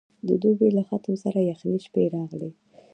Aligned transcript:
د 0.27 0.29
دوبي 0.43 0.69
له 0.77 0.83
ختمه 0.89 1.17
سره 1.23 1.39
یخې 1.49 1.71
شپې 1.85 2.03
راغلې. 2.15 2.49